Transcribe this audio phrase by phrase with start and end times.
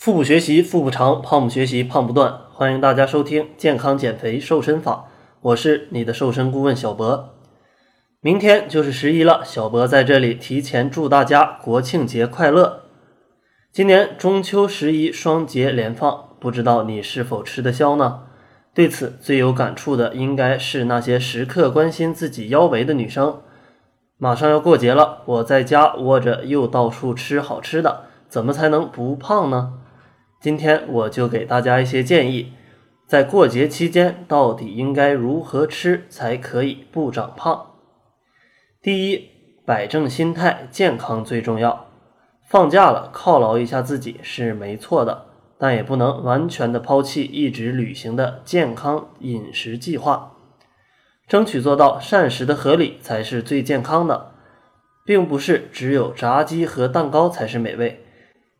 [0.00, 2.40] 腹部学习腹部长，胖不学习胖不断。
[2.54, 5.04] 欢迎大家收听健康减肥瘦身法，
[5.42, 7.34] 我是你的瘦身顾问小博。
[8.22, 12.84] 明天就是十一了，小博在这里提前祝大家国庆节快乐。
[13.70, 18.22] 今年中秋十一双节连放，不知道你是否吃得消呢？
[18.72, 23.42] 对此最有感触的应该是那些时刻关心自己腰围的女生。
[24.16, 29.74] 马上要过节了，我在家窝着又到处吃好吃的，怎么才能不胖呢？
[30.40, 32.54] 今天我就给大家一些建议，
[33.06, 37.72] 在过节期间到底应该如何吃才可以不长胖？
[38.80, 39.28] 第一，
[39.66, 41.88] 摆正心态，健康最重要。
[42.48, 45.26] 放假了，犒劳一下自己是没错的，
[45.58, 50.38] 但也不能完全的抛弃一直履行的健康饮食计划，
[51.28, 54.32] 争取做到膳食的合理才是最健康的，
[55.04, 58.06] 并不是只有炸鸡和蛋糕才是美味。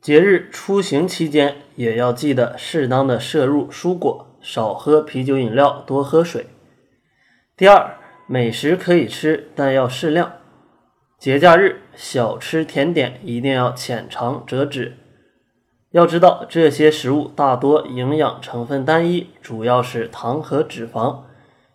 [0.00, 6.46] 节日出行期间也要记得适当的摄入蔬果，少喝啤酒饮料，多喝水。
[7.56, 10.32] 第二，美食可以吃，但要适量。
[11.18, 14.98] 节假日小吃甜点一定要浅尝辄止。
[15.90, 21.22] 要知道这些食物大多营养成分单一，主要是糖和脂肪，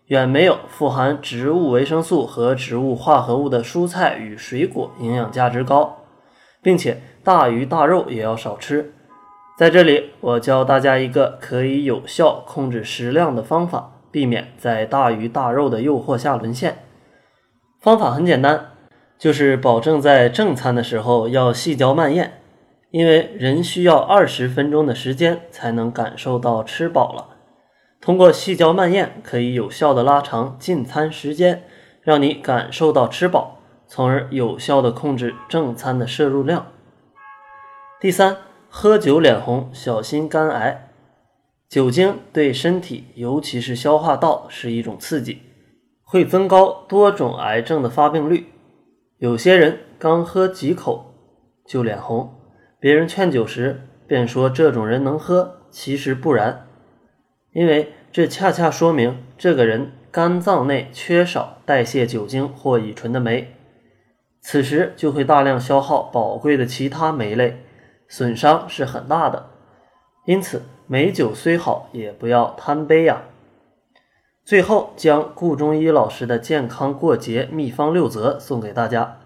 [0.06, 6.01] 远没有富含植物维生素和植物化合物的蔬菜与水果营养价值高。
[6.62, 8.94] 并且大鱼大肉也要少吃。
[9.58, 16.78] 在这里，我教大家一个可以有效控制食量的方法，避免在大鱼大肉的诱惑下沦陷。
[17.80, 18.70] 方法很简单，
[19.18, 22.40] 就是保证在正餐的时候要细嚼慢咽，
[22.90, 27.28] 因为人需要二十分钟的时间才能感受到吃饱了。
[28.00, 31.62] 通过细嚼慢咽，可以有效的拉长进餐时间，
[32.00, 33.58] 让你感受到吃饱。
[33.94, 36.68] 从而有效的控制正餐的摄入量。
[38.00, 38.38] 第三，
[38.70, 40.88] 喝酒脸红，小心肝癌。
[41.68, 45.42] 酒精对身体，尤其是消化道是一种刺激，
[46.02, 48.46] 会增高多种癌症的发病率。
[49.18, 51.12] 有些人刚喝几口
[51.66, 52.32] 就脸红，
[52.80, 56.66] 别人劝酒时便说这种人能喝，其实不然，
[57.52, 63.54] 因为这恰恰说明这个人肝脏内缺少代谢酒精或乙醇的酶。
[64.42, 67.64] 此时就会大量消耗宝贵的其他酶类，
[68.08, 69.50] 损伤是很大的。
[70.26, 73.22] 因此，美酒虽好，也不要贪杯呀。
[74.44, 79.20] 最后，将顾中医老师的健康过节秘方六则送给大家：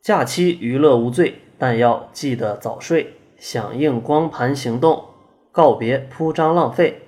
[0.00, 5.04] 假期娱乐无罪，但要记得早睡，响应光盘行动，
[5.50, 7.02] 告别铺张浪费。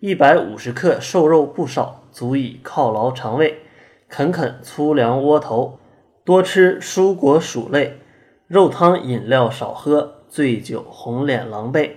[0.00, 3.62] 一百五十克瘦肉不少，足以犒劳肠胃，
[4.08, 5.78] 啃啃粗粮窝头。
[6.24, 7.98] 多吃蔬果薯类，
[8.46, 11.92] 肉汤饮料少喝，醉酒红脸狼狈，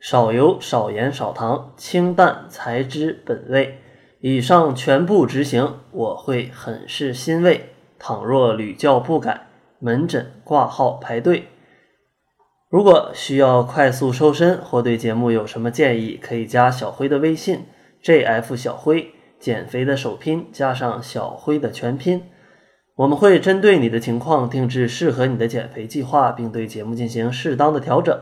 [0.00, 3.78] 少油少盐少糖，清淡才知本味。
[4.20, 7.70] 以上全部执行，我会很是欣慰。
[7.98, 9.48] 倘若屡教不改，
[9.80, 11.48] 门诊挂号排队。
[12.70, 17.66] 如果需要快速瘦身或对节目有什么建议，可以加小辉的微信
[18.02, 22.22] ：jf 小辉，减肥的首拼加上小辉的全拼。
[22.96, 28.16] 我们会针对你的情况定制适合你的减肥计划，并对节目进行适当的调整。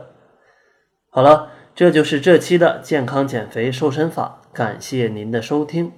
[1.09, 5.91] 好了，这就是这期的健康减肥瘦身法，感谢您的收听。